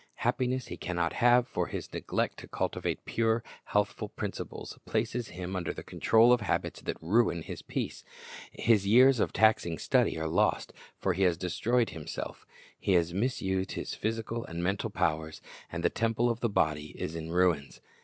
Happiness 0.15 0.65
he 0.65 0.77
can 0.77 0.95
not 0.95 1.13
have; 1.13 1.47
for 1.47 1.67
his 1.67 1.93
neglect 1.93 2.39
to 2.39 2.47
cultivate 2.47 3.05
pure, 3.05 3.43
healthful 3.65 4.09
principles 4.09 4.79
places 4.83 5.27
him 5.27 5.55
under 5.55 5.71
the 5.75 5.83
control 5.83 6.33
of 6.33 6.41
habits 6.41 6.81
that 6.81 6.97
ruin 7.03 7.43
his 7.43 7.61
peace. 7.61 8.03
His 8.51 8.87
years 8.87 9.19
of 9.19 9.31
taxing 9.31 9.73
Hidden 9.73 9.89
Treasure 9.91 10.21
109 10.21 10.25
study 10.25 10.25
are 10.25 10.35
lost; 10.35 10.73
for 10.97 11.13
he 11.13 11.21
has 11.21 11.37
destroyed 11.37 11.91
himself. 11.91 12.47
He 12.79 12.93
has 12.93 13.13
misused 13.13 13.73
his 13.73 13.93
physical 13.93 14.43
and 14.45 14.63
mental 14.63 14.89
powers, 14.89 15.39
and 15.71 15.83
the 15.83 15.91
temple 15.91 16.31
of 16.31 16.39
the 16.39 16.49
body 16.49 16.99
is 16.99 17.13
in 17.15 17.29
ruins. 17.31 17.79